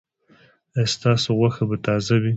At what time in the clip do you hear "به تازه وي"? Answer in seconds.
1.69-2.29